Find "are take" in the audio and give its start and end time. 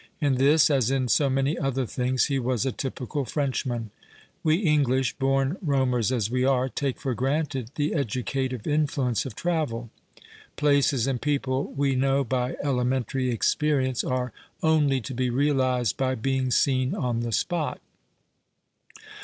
6.43-6.99